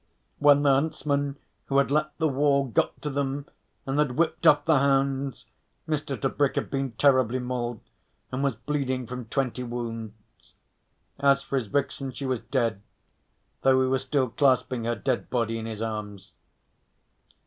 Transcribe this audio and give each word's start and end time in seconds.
When 0.39 0.63
the 0.63 0.73
huntsman 0.73 1.37
who 1.67 1.77
had 1.77 1.91
leapt 1.91 2.17
the 2.17 2.27
wall 2.27 2.65
got 2.65 2.99
to 3.03 3.11
them 3.11 3.45
and 3.85 3.99
had 3.99 4.13
whipped 4.17 4.47
off 4.47 4.65
the 4.65 4.79
hounds 4.79 5.45
Mr. 5.87 6.19
Tebrick 6.19 6.55
had 6.55 6.71
been 6.71 6.93
terribly 6.93 7.37
mauled 7.37 7.81
and 8.31 8.43
was 8.43 8.55
bleeding 8.55 9.05
from 9.05 9.25
twenty 9.25 9.61
wounds. 9.61 10.55
As 11.19 11.43
for 11.43 11.55
his 11.55 11.67
vixen 11.67 12.11
she 12.11 12.25
was 12.25 12.39
dead, 12.39 12.81
though 13.61 13.79
he 13.79 13.87
was 13.87 14.01
still 14.01 14.29
clasping 14.29 14.85
her 14.85 14.95
dead 14.95 15.29
body 15.29 15.59
in 15.59 15.67
his 15.67 15.83
arms. 15.83 16.33